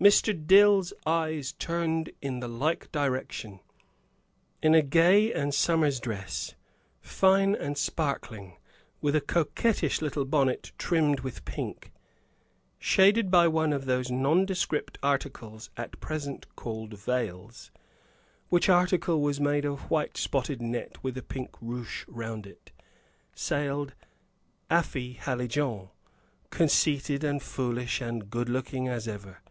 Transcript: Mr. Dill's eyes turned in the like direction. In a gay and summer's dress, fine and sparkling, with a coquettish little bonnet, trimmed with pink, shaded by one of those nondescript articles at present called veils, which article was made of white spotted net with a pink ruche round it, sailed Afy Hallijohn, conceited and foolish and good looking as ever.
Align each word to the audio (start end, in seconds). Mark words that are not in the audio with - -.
Mr. 0.00 0.32
Dill's 0.46 0.94
eyes 1.04 1.52
turned 1.52 2.10
in 2.22 2.40
the 2.40 2.48
like 2.48 2.90
direction. 2.92 3.60
In 4.62 4.74
a 4.74 4.80
gay 4.80 5.30
and 5.34 5.52
summer's 5.54 6.00
dress, 6.00 6.54
fine 7.02 7.54
and 7.54 7.76
sparkling, 7.76 8.56
with 9.02 9.14
a 9.14 9.20
coquettish 9.20 10.00
little 10.00 10.24
bonnet, 10.24 10.72
trimmed 10.78 11.20
with 11.20 11.44
pink, 11.44 11.92
shaded 12.78 13.30
by 13.30 13.46
one 13.48 13.70
of 13.70 13.84
those 13.84 14.10
nondescript 14.10 14.96
articles 15.02 15.68
at 15.76 16.00
present 16.00 16.46
called 16.56 16.98
veils, 16.98 17.70
which 18.48 18.70
article 18.70 19.20
was 19.20 19.40
made 19.42 19.66
of 19.66 19.90
white 19.90 20.16
spotted 20.16 20.62
net 20.62 21.04
with 21.04 21.18
a 21.18 21.22
pink 21.22 21.50
ruche 21.60 22.06
round 22.08 22.46
it, 22.46 22.72
sailed 23.34 23.92
Afy 24.70 25.18
Hallijohn, 25.20 25.90
conceited 26.48 27.22
and 27.22 27.42
foolish 27.42 28.00
and 28.00 28.30
good 28.30 28.48
looking 28.48 28.88
as 28.88 29.06
ever. 29.06 29.42